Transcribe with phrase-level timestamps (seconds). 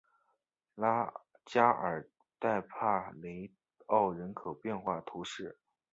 [0.73, 1.13] 拉
[1.45, 2.09] 加尔
[2.39, 3.51] 代帕雷
[3.85, 5.59] 奥人口变化图示